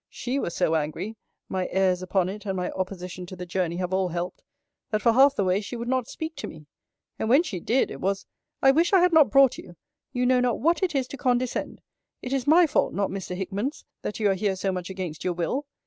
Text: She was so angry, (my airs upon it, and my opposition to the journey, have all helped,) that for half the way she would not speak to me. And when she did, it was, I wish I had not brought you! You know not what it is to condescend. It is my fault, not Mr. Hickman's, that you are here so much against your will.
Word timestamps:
She 0.09 0.39
was 0.39 0.55
so 0.55 0.73
angry, 0.73 1.15
(my 1.47 1.67
airs 1.67 2.01
upon 2.01 2.27
it, 2.27 2.47
and 2.47 2.57
my 2.57 2.71
opposition 2.71 3.27
to 3.27 3.35
the 3.35 3.45
journey, 3.45 3.75
have 3.75 3.93
all 3.93 4.07
helped,) 4.07 4.41
that 4.89 4.99
for 5.03 5.11
half 5.13 5.35
the 5.35 5.43
way 5.43 5.61
she 5.61 5.75
would 5.75 5.87
not 5.87 6.07
speak 6.07 6.35
to 6.37 6.47
me. 6.47 6.65
And 7.19 7.29
when 7.29 7.43
she 7.43 7.59
did, 7.59 7.91
it 7.91 8.01
was, 8.01 8.25
I 8.63 8.71
wish 8.71 8.93
I 8.93 8.99
had 9.01 9.13
not 9.13 9.29
brought 9.29 9.59
you! 9.59 9.75
You 10.11 10.25
know 10.25 10.39
not 10.39 10.59
what 10.59 10.81
it 10.81 10.95
is 10.95 11.07
to 11.09 11.17
condescend. 11.17 11.81
It 12.23 12.33
is 12.33 12.47
my 12.47 12.65
fault, 12.65 12.95
not 12.95 13.11
Mr. 13.11 13.35
Hickman's, 13.35 13.85
that 14.01 14.19
you 14.19 14.27
are 14.31 14.33
here 14.33 14.55
so 14.55 14.71
much 14.71 14.89
against 14.89 15.23
your 15.23 15.33
will. 15.33 15.67